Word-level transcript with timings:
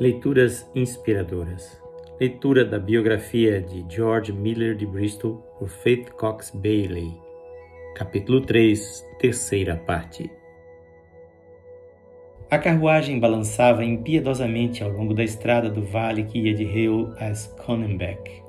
Leituras 0.00 0.66
inspiradoras. 0.74 1.78
Leitura 2.18 2.64
da 2.64 2.78
biografia 2.78 3.60
de 3.60 3.84
George 3.86 4.32
Miller 4.32 4.74
de 4.74 4.86
Bristol 4.86 5.34
por 5.58 5.68
Faith 5.68 6.08
Cox 6.12 6.50
Bailey. 6.54 7.12
Capítulo 7.94 8.40
3, 8.40 9.06
terceira 9.18 9.76
parte. 9.76 10.30
A 12.50 12.56
carruagem 12.56 13.20
balançava 13.20 13.84
impiedosamente 13.84 14.82
ao 14.82 14.88
longo 14.88 15.12
da 15.12 15.22
estrada 15.22 15.68
do 15.68 15.82
vale 15.82 16.24
que 16.24 16.38
ia 16.38 16.54
de 16.54 16.64
Hale 16.64 17.12
a 17.18 17.34
Sconenbeck. 17.34 18.42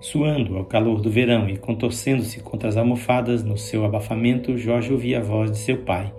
Suando 0.00 0.56
ao 0.56 0.64
calor 0.64 1.02
do 1.02 1.10
verão 1.10 1.50
e 1.50 1.58
contorcendo-se 1.58 2.40
contra 2.40 2.70
as 2.70 2.78
almofadas 2.78 3.44
no 3.44 3.58
seu 3.58 3.84
abafamento, 3.84 4.56
Jorge 4.56 4.90
ouvia 4.90 5.18
a 5.18 5.22
voz 5.22 5.50
de 5.50 5.58
seu 5.58 5.82
pai. 5.82 6.10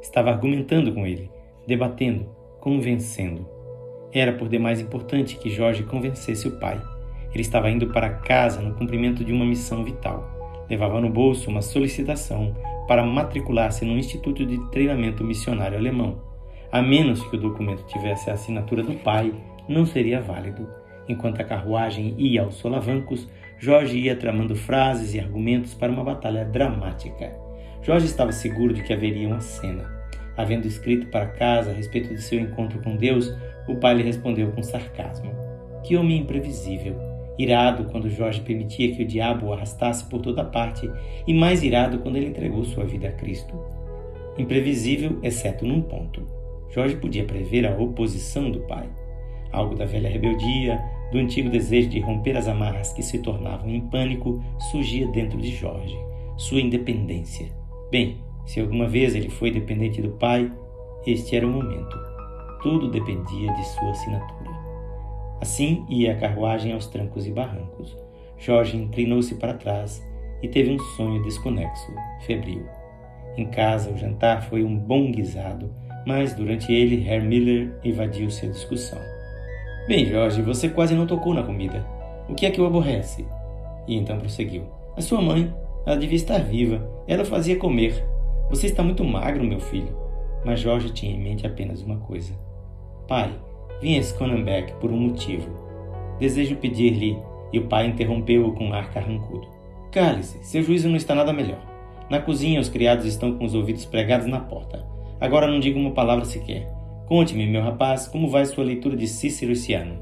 Estava 0.00 0.30
argumentando 0.30 0.94
com 0.94 1.04
ele, 1.04 1.28
debatendo, 1.66 2.24
convencendo. 2.60 3.57
Era 4.12 4.32
por 4.32 4.48
demais 4.48 4.80
importante 4.80 5.36
que 5.36 5.50
Jorge 5.50 5.82
convencesse 5.82 6.48
o 6.48 6.58
pai. 6.58 6.80
Ele 7.32 7.42
estava 7.42 7.70
indo 7.70 7.88
para 7.88 8.08
casa 8.08 8.60
no 8.60 8.74
cumprimento 8.74 9.22
de 9.22 9.32
uma 9.32 9.44
missão 9.44 9.84
vital. 9.84 10.66
Levava 10.68 11.00
no 11.00 11.10
bolso 11.10 11.50
uma 11.50 11.60
solicitação 11.60 12.54
para 12.86 13.04
matricular-se 13.04 13.84
no 13.84 13.98
Instituto 13.98 14.46
de 14.46 14.58
Treinamento 14.70 15.22
Missionário 15.22 15.76
Alemão. 15.76 16.22
A 16.72 16.80
menos 16.80 17.22
que 17.22 17.36
o 17.36 17.40
documento 17.40 17.84
tivesse 17.86 18.30
a 18.30 18.34
assinatura 18.34 18.82
do 18.82 18.94
pai, 18.94 19.32
não 19.68 19.84
seria 19.84 20.22
válido. 20.22 20.68
Enquanto 21.06 21.40
a 21.40 21.44
carruagem 21.44 22.14
ia 22.18 22.42
aos 22.42 22.54
solavancos, 22.54 23.28
Jorge 23.58 23.98
ia 23.98 24.16
tramando 24.16 24.54
frases 24.54 25.14
e 25.14 25.20
argumentos 25.20 25.74
para 25.74 25.92
uma 25.92 26.04
batalha 26.04 26.44
dramática. 26.44 27.34
Jorge 27.82 28.06
estava 28.06 28.32
seguro 28.32 28.72
de 28.72 28.82
que 28.82 28.92
haveria 28.92 29.28
uma 29.28 29.40
cena. 29.40 29.97
Havendo 30.38 30.68
escrito 30.68 31.08
para 31.08 31.26
casa 31.26 31.72
a 31.72 31.74
respeito 31.74 32.14
de 32.14 32.22
seu 32.22 32.38
encontro 32.38 32.80
com 32.80 32.94
Deus, 32.94 33.34
o 33.66 33.74
pai 33.74 33.94
lhe 33.94 34.04
respondeu 34.04 34.52
com 34.52 34.62
sarcasmo: 34.62 35.32
Que 35.84 35.96
homem 35.96 36.18
imprevisível! 36.18 36.96
Irado 37.36 37.86
quando 37.86 38.08
Jorge 38.08 38.40
permitia 38.40 38.94
que 38.94 39.02
o 39.02 39.06
diabo 39.06 39.46
o 39.46 39.52
arrastasse 39.52 40.08
por 40.08 40.20
toda 40.20 40.44
parte, 40.44 40.88
e 41.26 41.34
mais 41.34 41.64
irado 41.64 41.98
quando 41.98 42.16
ele 42.16 42.28
entregou 42.28 42.64
sua 42.64 42.84
vida 42.84 43.08
a 43.08 43.12
Cristo. 43.12 43.52
Imprevisível, 44.38 45.18
exceto 45.24 45.66
num 45.66 45.82
ponto. 45.82 46.22
Jorge 46.70 46.94
podia 46.96 47.24
prever 47.24 47.66
a 47.66 47.76
oposição 47.76 48.48
do 48.48 48.60
pai. 48.60 48.88
Algo 49.50 49.74
da 49.74 49.86
velha 49.86 50.08
rebeldia, 50.08 50.80
do 51.10 51.18
antigo 51.18 51.50
desejo 51.50 51.88
de 51.88 51.98
romper 51.98 52.36
as 52.36 52.46
amarras 52.46 52.92
que 52.92 53.02
se 53.02 53.18
tornavam 53.18 53.70
em 53.70 53.80
pânico, 53.80 54.40
surgia 54.70 55.08
dentro 55.08 55.38
de 55.40 55.50
Jorge. 55.50 55.96
Sua 56.36 56.60
independência. 56.60 57.48
Bem, 57.90 58.18
se 58.48 58.60
alguma 58.60 58.88
vez 58.88 59.14
ele 59.14 59.28
foi 59.28 59.50
dependente 59.50 60.00
do 60.00 60.08
pai, 60.12 60.50
este 61.06 61.36
era 61.36 61.46
o 61.46 61.50
momento. 61.50 61.98
Tudo 62.62 62.90
dependia 62.90 63.52
de 63.52 63.68
sua 63.68 63.90
assinatura. 63.90 64.50
Assim 65.38 65.84
ia 65.86 66.12
a 66.12 66.16
carruagem 66.16 66.72
aos 66.72 66.86
trancos 66.86 67.26
e 67.26 67.30
barrancos. 67.30 67.94
Jorge 68.38 68.78
inclinou-se 68.78 69.34
para 69.34 69.52
trás 69.52 70.02
e 70.42 70.48
teve 70.48 70.70
um 70.70 70.78
sonho 70.78 71.22
desconexo, 71.24 71.92
febril. 72.20 72.64
Em 73.36 73.44
casa, 73.44 73.90
o 73.90 73.98
jantar 73.98 74.48
foi 74.48 74.64
um 74.64 74.78
bom 74.78 75.12
guisado, 75.12 75.70
mas 76.06 76.32
durante 76.32 76.72
ele, 76.72 77.06
Herr 77.06 77.22
Miller 77.22 77.78
evadiu-se 77.84 78.46
a 78.46 78.50
discussão. 78.50 78.98
Bem, 79.86 80.06
Jorge, 80.06 80.40
você 80.40 80.70
quase 80.70 80.94
não 80.94 81.06
tocou 81.06 81.34
na 81.34 81.42
comida. 81.42 81.86
O 82.26 82.34
que 82.34 82.46
é 82.46 82.50
que 82.50 82.62
o 82.62 82.66
aborrece? 82.66 83.26
E 83.86 83.94
então 83.94 84.18
prosseguiu. 84.18 84.64
A 84.96 85.02
sua 85.02 85.20
mãe, 85.20 85.54
ela 85.84 85.98
devia 85.98 86.16
estar 86.16 86.38
viva. 86.38 86.90
Ela 87.06 87.26
fazia 87.26 87.58
comer. 87.58 88.02
Você 88.50 88.66
está 88.66 88.82
muito 88.82 89.04
magro, 89.04 89.44
meu 89.44 89.60
filho. 89.60 89.94
Mas 90.44 90.60
Jorge 90.60 90.90
tinha 90.90 91.12
em 91.12 91.20
mente 91.20 91.46
apenas 91.46 91.82
uma 91.82 91.98
coisa: 91.98 92.32
Pai, 93.06 93.30
vim 93.80 93.98
a 93.98 94.02
Sconenbeck 94.02 94.72
por 94.74 94.90
um 94.90 94.96
motivo. 94.96 95.48
Desejo 96.18 96.56
pedir-lhe. 96.56 97.18
E 97.50 97.58
o 97.58 97.66
pai 97.66 97.86
interrompeu-o 97.86 98.52
com 98.52 98.66
um 98.66 98.74
ar 98.74 98.90
carrancudo. 98.90 99.48
Cale-se, 99.90 100.44
seu 100.44 100.62
juízo 100.62 100.86
não 100.86 100.96
está 100.96 101.14
nada 101.14 101.32
melhor. 101.32 101.60
Na 102.10 102.20
cozinha, 102.20 102.60
os 102.60 102.68
criados 102.68 103.06
estão 103.06 103.38
com 103.38 103.44
os 103.44 103.54
ouvidos 103.54 103.86
pregados 103.86 104.26
na 104.26 104.38
porta. 104.38 104.84
Agora 105.18 105.46
não 105.46 105.58
digo 105.58 105.78
uma 105.78 105.92
palavra 105.92 106.26
sequer. 106.26 106.70
Conte-me, 107.06 107.46
meu 107.46 107.62
rapaz, 107.62 108.06
como 108.06 108.28
vai 108.28 108.44
sua 108.44 108.64
leitura 108.64 108.94
de 108.94 109.08
Cícero 109.08 109.52
esse 109.52 109.72
ano? 109.72 109.98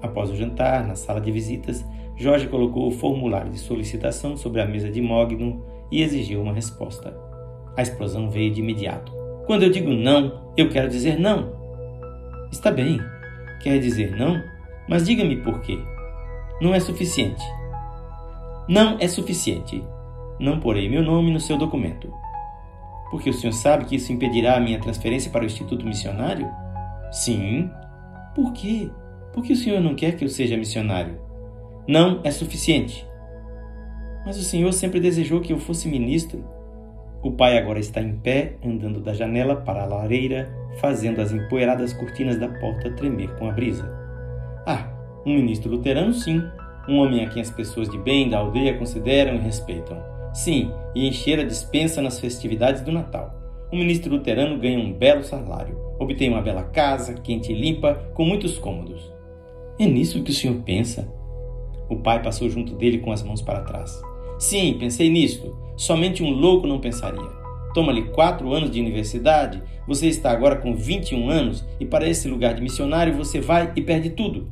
Após 0.00 0.30
o 0.30 0.36
jantar, 0.36 0.86
na 0.86 0.94
sala 0.94 1.20
de 1.20 1.30
visitas, 1.30 1.84
Jorge 2.16 2.48
colocou 2.48 2.88
o 2.88 2.90
formulário 2.90 3.50
de 3.50 3.58
solicitação 3.58 4.36
sobre 4.36 4.62
a 4.62 4.66
mesa 4.66 4.90
de 4.90 5.02
Mogno 5.02 5.62
e 5.90 6.02
exigiu 6.02 6.40
uma 6.40 6.54
resposta. 6.54 7.31
A 7.76 7.82
explosão 7.82 8.30
veio 8.30 8.52
de 8.52 8.60
imediato. 8.60 9.12
Quando 9.46 9.64
eu 9.64 9.70
digo 9.70 9.90
não, 9.90 10.52
eu 10.56 10.68
quero 10.68 10.88
dizer 10.88 11.18
não. 11.18 11.52
Está 12.50 12.70
bem, 12.70 13.00
quer 13.62 13.78
dizer 13.78 14.16
não, 14.16 14.42
mas 14.88 15.06
diga-me 15.06 15.36
por 15.36 15.60
quê. 15.60 15.78
Não 16.60 16.74
é 16.74 16.80
suficiente. 16.80 17.42
Não 18.68 18.96
é 19.00 19.08
suficiente. 19.08 19.82
Não 20.38 20.60
porei 20.60 20.88
meu 20.88 21.02
nome 21.02 21.32
no 21.32 21.40
seu 21.40 21.56
documento. 21.56 22.12
Porque 23.10 23.30
o 23.30 23.32
senhor 23.32 23.52
sabe 23.52 23.84
que 23.84 23.96
isso 23.96 24.12
impedirá 24.12 24.56
a 24.56 24.60
minha 24.60 24.80
transferência 24.80 25.30
para 25.30 25.42
o 25.42 25.46
Instituto 25.46 25.84
Missionário? 25.84 26.48
Sim. 27.10 27.70
Por 28.34 28.52
quê? 28.52 28.90
Porque 29.32 29.52
o 29.52 29.56
senhor 29.56 29.80
não 29.80 29.94
quer 29.94 30.16
que 30.16 30.24
eu 30.24 30.28
seja 30.28 30.56
missionário? 30.56 31.18
Não 31.86 32.20
é 32.22 32.30
suficiente. 32.30 33.06
Mas 34.24 34.38
o 34.38 34.42
senhor 34.42 34.72
sempre 34.72 35.00
desejou 35.00 35.40
que 35.40 35.52
eu 35.52 35.58
fosse 35.58 35.88
ministro. 35.88 36.44
O 37.22 37.30
pai 37.30 37.56
agora 37.56 37.78
está 37.78 38.00
em 38.00 38.16
pé, 38.16 38.56
andando 38.64 39.00
da 39.00 39.14
janela 39.14 39.54
para 39.54 39.84
a 39.84 39.86
lareira, 39.86 40.52
fazendo 40.80 41.20
as 41.20 41.30
empoeiradas 41.30 41.92
cortinas 41.92 42.36
da 42.36 42.48
porta 42.48 42.90
tremer 42.90 43.32
com 43.36 43.48
a 43.48 43.52
brisa. 43.52 43.88
Ah, 44.66 44.90
um 45.24 45.34
ministro 45.34 45.70
luterano, 45.70 46.12
sim. 46.12 46.42
Um 46.88 46.98
homem 46.98 47.24
a 47.24 47.28
quem 47.28 47.40
as 47.40 47.50
pessoas 47.50 47.88
de 47.88 47.96
bem 47.96 48.28
da 48.28 48.38
aldeia 48.38 48.76
consideram 48.76 49.36
e 49.36 49.38
respeitam. 49.38 49.96
Sim, 50.34 50.72
e 50.96 51.06
encher 51.06 51.38
a 51.38 51.44
dispensa 51.44 52.02
nas 52.02 52.18
festividades 52.18 52.82
do 52.82 52.90
Natal. 52.90 53.32
Um 53.72 53.78
ministro 53.78 54.10
luterano 54.12 54.58
ganha 54.58 54.78
um 54.78 54.92
belo 54.92 55.22
salário, 55.22 55.78
obtém 56.00 56.28
uma 56.28 56.42
bela 56.42 56.64
casa, 56.64 57.14
quente 57.14 57.52
e 57.52 57.54
limpa, 57.54 57.94
com 58.14 58.24
muitos 58.24 58.58
cômodos. 58.58 59.12
É 59.78 59.86
nisso 59.86 60.22
que 60.24 60.32
o 60.32 60.34
senhor 60.34 60.60
pensa? 60.64 61.08
O 61.88 61.96
pai 61.96 62.20
passou 62.20 62.50
junto 62.50 62.74
dele 62.74 62.98
com 62.98 63.12
as 63.12 63.22
mãos 63.22 63.40
para 63.40 63.60
trás. 63.60 64.02
Sim, 64.42 64.74
pensei 64.76 65.08
nisso. 65.08 65.54
Somente 65.76 66.20
um 66.20 66.30
louco 66.30 66.66
não 66.66 66.80
pensaria. 66.80 67.30
Toma-lhe 67.72 68.06
quatro 68.06 68.52
anos 68.52 68.72
de 68.72 68.80
universidade, 68.80 69.62
você 69.86 70.08
está 70.08 70.32
agora 70.32 70.56
com 70.56 70.74
21 70.74 71.30
anos 71.30 71.64
e 71.78 71.86
para 71.86 72.08
esse 72.08 72.26
lugar 72.26 72.52
de 72.52 72.60
missionário 72.60 73.14
você 73.14 73.40
vai 73.40 73.70
e 73.76 73.80
perde 73.80 74.10
tudo. 74.10 74.50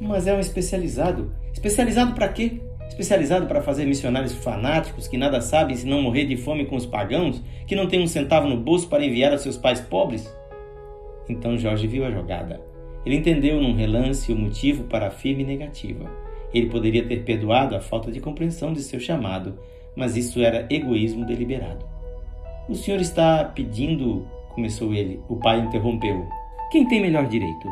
Mas 0.00 0.26
é 0.26 0.32
um 0.32 0.40
especializado. 0.40 1.30
Especializado 1.52 2.14
para 2.14 2.28
quê? 2.28 2.62
Especializado 2.88 3.44
para 3.46 3.60
fazer 3.60 3.84
missionários 3.84 4.32
fanáticos 4.32 5.06
que 5.06 5.18
nada 5.18 5.42
sabem 5.42 5.76
se 5.76 5.86
não 5.86 6.00
morrer 6.00 6.24
de 6.24 6.38
fome 6.38 6.64
com 6.64 6.74
os 6.74 6.86
pagãos, 6.86 7.42
que 7.66 7.76
não 7.76 7.86
têm 7.86 8.02
um 8.02 8.06
centavo 8.06 8.48
no 8.48 8.56
bolso 8.56 8.88
para 8.88 9.04
enviar 9.04 9.32
aos 9.32 9.42
seus 9.42 9.58
pais 9.58 9.82
pobres? 9.82 10.34
Então 11.28 11.58
Jorge 11.58 11.86
viu 11.86 12.06
a 12.06 12.10
jogada. 12.10 12.58
Ele 13.04 13.16
entendeu 13.16 13.60
num 13.60 13.76
relance 13.76 14.32
o 14.32 14.36
motivo 14.36 14.84
para 14.84 15.08
a 15.08 15.10
firme 15.10 15.44
negativa. 15.44 16.10
Ele 16.52 16.66
poderia 16.66 17.06
ter 17.06 17.24
perdoado 17.24 17.74
a 17.74 17.80
falta 17.80 18.10
de 18.10 18.20
compreensão 18.20 18.72
de 18.72 18.82
seu 18.82 19.00
chamado, 19.00 19.58
mas 19.94 20.16
isso 20.16 20.40
era 20.40 20.66
egoísmo 20.70 21.24
deliberado. 21.24 21.84
O 22.68 22.74
senhor 22.74 23.00
está 23.00 23.44
pedindo, 23.44 24.26
começou 24.54 24.92
ele. 24.92 25.20
O 25.28 25.36
pai 25.36 25.60
interrompeu. 25.60 26.26
Quem 26.70 26.86
tem 26.88 27.00
melhor 27.00 27.26
direito? 27.26 27.68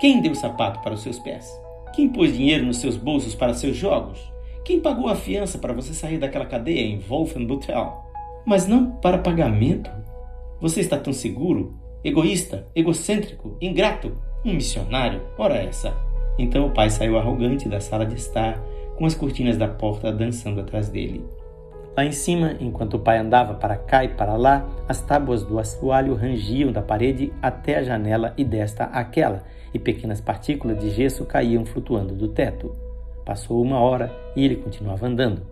Quem 0.00 0.20
deu 0.20 0.34
sapato 0.34 0.80
para 0.80 0.94
os 0.94 1.02
seus 1.02 1.18
pés? 1.18 1.48
Quem 1.94 2.08
pôs 2.08 2.34
dinheiro 2.34 2.64
nos 2.64 2.78
seus 2.78 2.96
bolsos 2.96 3.34
para 3.34 3.54
seus 3.54 3.76
jogos? 3.76 4.18
Quem 4.64 4.80
pagou 4.80 5.08
a 5.08 5.16
fiança 5.16 5.58
para 5.58 5.72
você 5.72 5.92
sair 5.92 6.18
daquela 6.18 6.46
cadeia 6.46 6.80
em 6.80 6.98
Wolfenbüttel? 6.98 8.04
Mas 8.46 8.66
não 8.66 8.92
para 8.92 9.18
pagamento? 9.18 9.90
Você 10.60 10.80
está 10.80 10.98
tão 10.98 11.12
seguro? 11.12 11.74
Egoísta? 12.02 12.66
Egocêntrico? 12.74 13.56
Ingrato? 13.60 14.16
Um 14.44 14.54
missionário? 14.54 15.22
Ora 15.36 15.56
essa! 15.56 16.07
Então 16.38 16.66
o 16.66 16.70
pai 16.70 16.88
saiu 16.88 17.18
arrogante 17.18 17.68
da 17.68 17.80
sala 17.80 18.06
de 18.06 18.14
estar, 18.14 18.62
com 18.96 19.04
as 19.04 19.14
cortinas 19.14 19.56
da 19.56 19.68
porta 19.68 20.12
dançando 20.12 20.60
atrás 20.60 20.88
dele. 20.88 21.24
Lá 21.96 22.04
em 22.04 22.12
cima, 22.12 22.54
enquanto 22.60 22.94
o 22.94 22.98
pai 23.00 23.18
andava 23.18 23.54
para 23.54 23.76
cá 23.76 24.04
e 24.04 24.08
para 24.08 24.36
lá, 24.36 24.64
as 24.88 25.02
tábuas 25.02 25.42
do 25.42 25.58
assoalho 25.58 26.14
rangiam 26.14 26.70
da 26.70 26.80
parede 26.80 27.32
até 27.42 27.78
a 27.78 27.82
janela 27.82 28.32
e 28.36 28.44
desta 28.44 28.84
àquela, 28.84 29.42
e 29.74 29.80
pequenas 29.80 30.20
partículas 30.20 30.78
de 30.78 30.90
gesso 30.90 31.24
caíam 31.24 31.64
flutuando 31.64 32.14
do 32.14 32.28
teto. 32.28 32.70
Passou 33.24 33.60
uma 33.60 33.80
hora 33.80 34.12
e 34.36 34.44
ele 34.44 34.56
continuava 34.56 35.06
andando. 35.06 35.42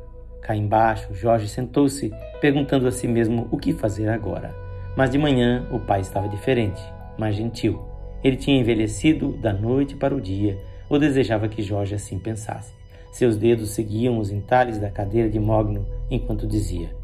Cá 0.41 0.55
embaixo, 0.55 1.13
Jorge 1.13 1.49
sentou-se, 1.49 2.13
perguntando 2.41 2.87
a 2.87 2.93
si 2.93 3.09
mesmo 3.09 3.49
o 3.51 3.59
que 3.59 3.73
fazer 3.73 4.09
agora. 4.09 4.55
Mas 4.97 5.11
de 5.11 5.19
manhã 5.19 5.67
o 5.73 5.81
pai 5.81 6.01
estava 6.01 6.29
diferente, 6.29 6.81
mais 7.19 7.35
gentil. 7.35 7.83
Ele 8.23 8.37
tinha 8.37 8.59
envelhecido 8.59 9.33
da 9.33 9.53
noite 9.53 9.97
para 9.97 10.15
o 10.15 10.21
dia, 10.21 10.57
ou 10.89 10.99
desejava 10.99 11.49
que 11.49 11.63
Jorge 11.63 11.95
assim 11.95 12.19
pensasse. 12.19 12.73
Seus 13.13 13.37
dedos 13.37 13.71
seguiam 13.71 14.19
os 14.19 14.31
entalhes 14.31 14.79
da 14.79 14.91
cadeira 14.91 15.29
de 15.29 15.41
Mogno 15.41 15.87
enquanto 16.11 16.47
dizia: 16.47 16.95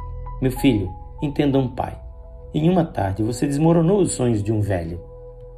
Meu 0.41 0.51
filho, 0.51 0.91
entenda 1.23 1.59
um 1.59 1.69
pai. 1.69 1.99
Em 2.55 2.69
uma 2.69 2.85
tarde 2.85 3.23
você 3.23 3.47
desmoronou 3.47 4.01
os 4.01 4.13
sonhos 4.13 4.43
de 4.43 4.53
um 4.53 4.61
velho. 4.61 5.01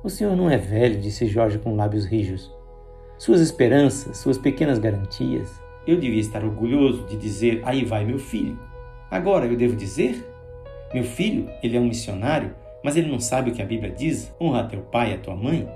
O 0.03 0.09
senhor 0.09 0.37
não 0.37 0.49
é 0.49 0.57
velho, 0.57 1.01
disse 1.01 1.27
Jorge 1.27 1.59
com 1.59 1.75
lábios 1.75 2.05
rijos. 2.05 2.53
Suas 3.19 3.41
esperanças, 3.41 4.19
suas 4.19 4.39
pequenas 4.39 4.79
garantias. 4.79 5.51
Eu 5.87 5.99
devia 5.99 6.21
estar 6.21 6.45
orgulhoso 6.45 7.05
de 7.07 7.17
dizer: 7.17 7.61
aí 7.65 7.85
vai 7.85 8.05
meu 8.05 8.19
filho. 8.19 8.59
Agora 9.11 9.47
eu 9.47 9.57
devo 9.57 9.75
dizer? 9.75 10.25
Meu 10.93 11.05
filho, 11.05 11.49
ele 11.63 11.77
é 11.77 11.81
um 11.81 11.87
missionário, 11.87 12.55
mas 12.83 12.97
ele 12.97 13.11
não 13.11 13.19
sabe 13.19 13.51
o 13.51 13.55
que 13.55 13.63
a 13.63 13.67
Bíblia 13.67 13.91
diz: 13.91 14.33
honra 14.41 14.69
teu 14.69 14.83
pai 14.83 15.11
e 15.11 15.15
a 15.15 15.19
tua 15.19 15.35
mãe. 15.35 15.69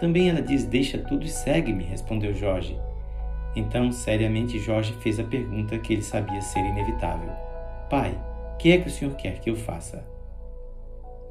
Também 0.00 0.28
ela 0.28 0.42
diz: 0.42 0.64
deixa 0.64 0.98
tudo 0.98 1.24
e 1.24 1.28
segue-me, 1.28 1.84
respondeu 1.84 2.34
Jorge. 2.34 2.78
Então, 3.54 3.90
seriamente, 3.90 4.58
Jorge 4.58 4.92
fez 5.00 5.18
a 5.18 5.24
pergunta 5.24 5.78
que 5.78 5.94
ele 5.94 6.02
sabia 6.02 6.40
ser 6.42 6.60
inevitável: 6.60 7.30
Pai, 7.88 8.18
o 8.54 8.56
que 8.58 8.72
é 8.72 8.78
que 8.78 8.88
o 8.88 8.90
senhor 8.90 9.14
quer 9.14 9.40
que 9.40 9.48
eu 9.48 9.56
faça? 9.56 10.04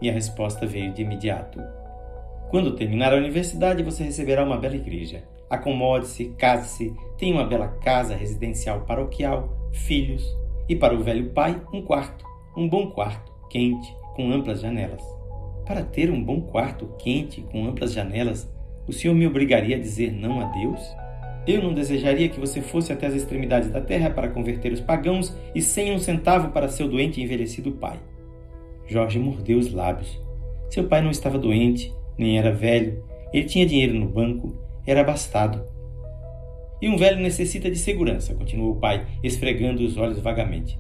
E 0.01 0.09
a 0.09 0.13
resposta 0.13 0.65
veio 0.65 0.91
de 0.91 1.03
imediato: 1.03 1.61
Quando 2.49 2.75
terminar 2.75 3.13
a 3.13 3.17
universidade, 3.17 3.83
você 3.83 4.03
receberá 4.03 4.43
uma 4.43 4.57
bela 4.57 4.75
igreja. 4.75 5.23
Acomode-se, 5.47 6.33
case-se, 6.37 6.91
tenha 7.19 7.35
uma 7.35 7.45
bela 7.45 7.67
casa 7.67 8.15
residencial 8.15 8.81
paroquial, 8.81 9.55
filhos, 9.71 10.25
e 10.67 10.75
para 10.75 10.95
o 10.95 11.03
velho 11.03 11.29
pai, 11.29 11.61
um 11.71 11.83
quarto, 11.83 12.25
um 12.57 12.67
bom 12.67 12.89
quarto, 12.89 13.31
quente, 13.49 13.95
com 14.15 14.31
amplas 14.31 14.61
janelas. 14.61 15.03
Para 15.65 15.83
ter 15.83 16.09
um 16.09 16.23
bom 16.23 16.41
quarto 16.41 16.87
quente, 16.97 17.43
com 17.43 17.65
amplas 17.65 17.93
janelas, 17.93 18.49
o 18.87 18.93
senhor 18.93 19.13
me 19.13 19.25
obrigaria 19.27 19.75
a 19.75 19.79
dizer 19.79 20.11
não 20.11 20.39
a 20.39 20.45
Deus? 20.45 20.79
Eu 21.47 21.61
não 21.61 21.73
desejaria 21.73 22.29
que 22.29 22.39
você 22.39 22.61
fosse 22.61 22.91
até 22.91 23.05
as 23.05 23.13
extremidades 23.13 23.69
da 23.69 23.79
terra 23.79 24.09
para 24.09 24.29
converter 24.29 24.71
os 24.71 24.81
pagãos 24.81 25.35
e 25.53 25.61
sem 25.61 25.91
um 25.91 25.99
centavo 25.99 26.49
para 26.49 26.69
seu 26.69 26.87
doente 26.87 27.19
e 27.19 27.23
envelhecido 27.23 27.71
pai. 27.73 27.99
Jorge 28.87 29.19
mordeu 29.19 29.57
os 29.59 29.71
lábios. 29.71 30.19
Seu 30.69 30.85
pai 30.85 31.01
não 31.01 31.11
estava 31.11 31.37
doente, 31.37 31.93
nem 32.17 32.37
era 32.39 32.51
velho, 32.51 33.03
ele 33.31 33.45
tinha 33.45 33.65
dinheiro 33.65 33.93
no 33.93 34.07
banco, 34.07 34.55
era 34.85 35.01
abastado. 35.01 35.63
E 36.81 36.89
um 36.89 36.97
velho 36.97 37.21
necessita 37.21 37.69
de 37.69 37.77
segurança, 37.77 38.33
continuou 38.33 38.73
o 38.73 38.79
pai, 38.79 39.05
esfregando 39.23 39.83
os 39.83 39.97
olhos 39.97 40.19
vagamente. 40.19 40.79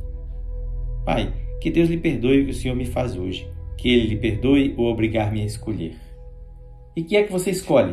Pai, 1.05 1.33
que 1.61 1.69
Deus 1.69 1.89
lhe 1.89 1.97
perdoe 1.97 2.41
o 2.41 2.45
que 2.45 2.51
o 2.51 2.55
senhor 2.55 2.75
me 2.75 2.85
faz 2.85 3.15
hoje, 3.15 3.47
que 3.77 3.89
ele 3.89 4.07
lhe 4.07 4.17
perdoe 4.17 4.73
ou 4.77 4.85
obrigar-me 4.85 5.41
a 5.41 5.45
escolher. 5.45 5.95
E 6.95 7.03
que 7.03 7.17
é 7.17 7.23
que 7.23 7.31
você 7.31 7.51
escolhe? 7.51 7.91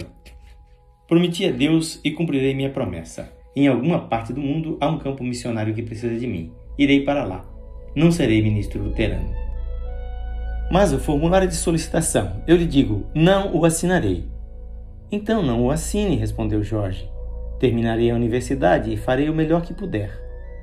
Prometi 1.08 1.44
a 1.44 1.50
Deus 1.50 1.98
e 2.04 2.12
cumprirei 2.12 2.54
minha 2.54 2.70
promessa. 2.70 3.32
Em 3.56 3.66
alguma 3.66 3.98
parte 3.98 4.32
do 4.32 4.40
mundo 4.40 4.78
há 4.80 4.86
um 4.86 4.98
campo 4.98 5.24
missionário 5.24 5.74
que 5.74 5.82
precisa 5.82 6.16
de 6.16 6.26
mim. 6.26 6.52
Irei 6.78 7.04
para 7.04 7.24
lá. 7.24 7.44
Não 7.96 8.12
serei 8.12 8.40
ministro 8.40 8.80
luterano. 8.80 9.34
Mas 10.70 10.92
o 10.92 11.00
formulário 11.00 11.48
de 11.48 11.56
solicitação, 11.56 12.44
eu 12.46 12.56
lhe 12.56 12.64
digo, 12.64 13.04
não 13.12 13.54
o 13.56 13.64
assinarei. 13.64 14.24
Então 15.10 15.42
não 15.42 15.66
o 15.66 15.70
assine, 15.72 16.14
respondeu 16.14 16.62
Jorge. 16.62 17.10
Terminarei 17.58 18.08
a 18.10 18.14
universidade 18.14 18.92
e 18.92 18.96
farei 18.96 19.28
o 19.28 19.34
melhor 19.34 19.62
que 19.62 19.74
puder. 19.74 20.16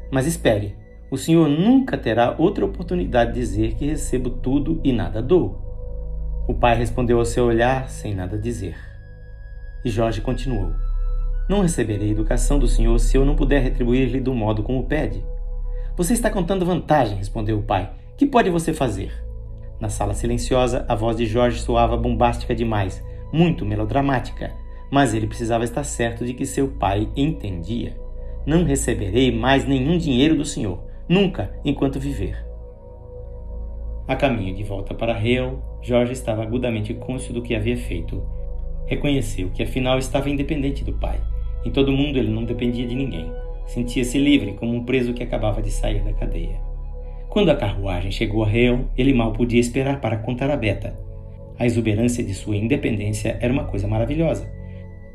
Mas 0.09 0.25
espere, 0.25 0.75
o 1.11 1.17
senhor 1.17 1.49
nunca 1.49 1.97
terá 1.97 2.35
outra 2.39 2.65
oportunidade 2.65 3.33
de 3.33 3.39
dizer 3.41 3.75
que 3.75 3.85
recebo 3.85 4.29
tudo 4.29 4.79
e 4.81 4.93
nada 4.93 5.21
dou. 5.21 5.68
O 6.49 6.53
pai 6.55 6.75
respondeu 6.75 7.19
ao 7.19 7.25
seu 7.25 7.45
olhar 7.45 7.87
sem 7.91 8.15
nada 8.15 8.35
dizer. 8.35 8.75
E 9.85 9.89
Jorge 9.91 10.19
continuou: 10.19 10.73
Não 11.47 11.61
receberei 11.61 12.09
educação 12.09 12.57
do 12.57 12.67
senhor 12.67 12.97
se 12.97 13.15
eu 13.15 13.23
não 13.23 13.35
puder 13.35 13.61
retribuir-lhe 13.61 14.19
do 14.19 14.33
modo 14.33 14.63
como 14.63 14.87
pede. 14.87 15.23
Você 15.95 16.13
está 16.13 16.27
contando 16.27 16.65
vantagem, 16.65 17.19
respondeu 17.19 17.59
o 17.59 17.61
pai. 17.61 17.91
Que 18.17 18.25
pode 18.25 18.49
você 18.49 18.73
fazer? 18.73 19.13
Na 19.79 19.89
sala 19.89 20.15
silenciosa, 20.15 20.85
a 20.87 20.95
voz 20.95 21.17
de 21.17 21.27
Jorge 21.27 21.61
soava 21.61 21.95
bombástica 21.95 22.55
demais, 22.55 22.99
muito 23.31 23.63
melodramática, 23.63 24.51
mas 24.91 25.13
ele 25.13 25.27
precisava 25.27 25.63
estar 25.63 25.83
certo 25.83 26.25
de 26.25 26.33
que 26.33 26.47
seu 26.47 26.67
pai 26.67 27.07
entendia. 27.15 27.95
Não 28.43 28.63
receberei 28.63 29.31
mais 29.31 29.67
nenhum 29.67 29.99
dinheiro 29.99 30.35
do 30.35 30.43
senhor, 30.43 30.83
nunca, 31.07 31.53
enquanto 31.63 31.99
viver. 31.99 32.48
A 34.09 34.15
caminho 34.15 34.55
de 34.55 34.63
volta 34.63 34.95
para 34.95 35.13
Real, 35.13 35.79
Jorge 35.83 36.13
estava 36.13 36.41
agudamente 36.41 36.95
cônscio 36.95 37.31
do 37.31 37.43
que 37.43 37.53
havia 37.53 37.77
feito 37.77 38.19
Reconheceu 38.87 39.51
que 39.51 39.61
afinal 39.61 39.99
estava 39.99 40.31
independente 40.31 40.83
do 40.83 40.93
pai. 40.93 41.21
Em 41.63 41.69
todo 41.69 41.91
mundo 41.91 42.17
ele 42.17 42.31
não 42.31 42.43
dependia 42.43 42.87
de 42.87 42.95
ninguém. 42.95 43.31
Sentia-se 43.67 44.17
livre 44.17 44.53
como 44.53 44.73
um 44.73 44.83
preso 44.83 45.13
que 45.13 45.21
acabava 45.21 45.61
de 45.61 45.69
sair 45.69 46.01
da 46.01 46.11
cadeia. 46.11 46.59
Quando 47.29 47.51
a 47.51 47.55
carruagem 47.55 48.09
chegou 48.09 48.43
a 48.43 48.47
Real, 48.47 48.79
ele 48.97 49.13
mal 49.13 49.31
podia 49.31 49.59
esperar 49.59 50.01
para 50.01 50.17
contar 50.17 50.49
a 50.49 50.57
Beta. 50.57 50.99
A 51.59 51.67
exuberância 51.67 52.23
de 52.23 52.33
sua 52.33 52.57
independência 52.57 53.37
era 53.39 53.53
uma 53.53 53.65
coisa 53.65 53.87
maravilhosa. 53.87 54.51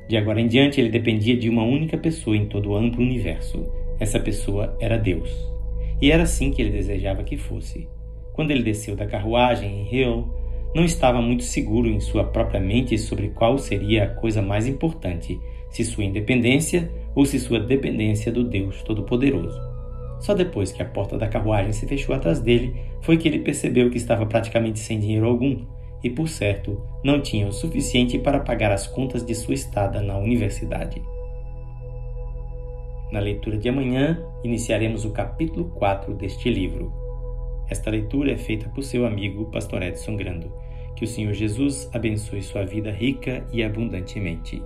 De 0.08 0.16
agora 0.16 0.40
em 0.40 0.46
diante, 0.46 0.80
ele 0.80 0.88
dependia 0.88 1.36
de 1.36 1.50
uma 1.50 1.64
única 1.64 1.98
pessoa 1.98 2.36
em 2.36 2.46
todo 2.46 2.70
o 2.70 2.76
amplo 2.76 3.02
universo. 3.02 3.66
Essa 3.98 4.20
pessoa 4.20 4.76
era 4.78 4.96
Deus. 4.96 5.36
E 6.00 6.12
era 6.12 6.22
assim 6.22 6.52
que 6.52 6.62
ele 6.62 6.70
desejava 6.70 7.24
que 7.24 7.36
fosse. 7.36 7.88
Quando 8.34 8.50
ele 8.50 8.62
desceu 8.62 8.94
da 8.94 9.06
carruagem 9.06 9.80
em 9.80 9.84
Real, 9.84 10.28
não 10.74 10.84
estava 10.84 11.22
muito 11.22 11.44
seguro 11.44 11.88
em 11.88 12.00
sua 12.00 12.24
própria 12.24 12.60
mente 12.60 12.98
sobre 12.98 13.28
qual 13.28 13.56
seria 13.58 14.04
a 14.04 14.08
coisa 14.08 14.42
mais 14.42 14.66
importante, 14.66 15.40
se 15.70 15.84
sua 15.84 16.04
independência 16.04 16.90
ou 17.14 17.24
se 17.24 17.38
sua 17.38 17.60
dependência 17.60 18.32
do 18.32 18.42
Deus 18.42 18.82
Todo-Poderoso. 18.82 19.56
Só 20.18 20.34
depois 20.34 20.72
que 20.72 20.82
a 20.82 20.86
porta 20.86 21.16
da 21.16 21.28
carruagem 21.28 21.72
se 21.72 21.86
fechou 21.86 22.14
atrás 22.14 22.40
dele 22.40 22.74
foi 23.02 23.16
que 23.16 23.28
ele 23.28 23.38
percebeu 23.38 23.88
que 23.88 23.98
estava 23.98 24.26
praticamente 24.26 24.80
sem 24.80 24.98
dinheiro 24.98 25.26
algum 25.26 25.64
e, 26.02 26.10
por 26.10 26.28
certo, 26.28 26.82
não 27.04 27.20
tinha 27.20 27.46
o 27.46 27.52
suficiente 27.52 28.18
para 28.18 28.40
pagar 28.40 28.72
as 28.72 28.86
contas 28.86 29.24
de 29.24 29.34
sua 29.34 29.54
estada 29.54 30.02
na 30.02 30.18
universidade. 30.18 31.00
Na 33.12 33.20
leitura 33.20 33.56
de 33.56 33.68
amanhã, 33.68 34.20
iniciaremos 34.42 35.04
o 35.04 35.10
capítulo 35.10 35.66
4 35.76 36.14
deste 36.14 36.50
livro. 36.50 37.03
Esta 37.68 37.90
leitura 37.90 38.32
é 38.32 38.36
feita 38.36 38.68
por 38.68 38.82
seu 38.82 39.06
amigo 39.06 39.46
Pastor 39.46 39.82
Edson 39.82 40.16
Grando. 40.16 40.52
Que 40.96 41.04
o 41.04 41.08
Senhor 41.08 41.32
Jesus 41.32 41.88
abençoe 41.92 42.42
sua 42.42 42.64
vida 42.64 42.90
rica 42.90 43.44
e 43.52 43.62
abundantemente. 43.62 44.62